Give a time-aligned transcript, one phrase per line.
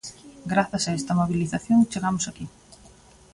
[0.53, 2.45] Grazas a esta mobilización chegamos aquí.